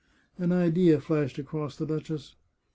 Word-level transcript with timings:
"An 0.45 0.51
idea 0.51 0.99
flashed 0.99 1.37
across 1.37 1.75
the 1.75 1.85
duchess. 1.85 2.35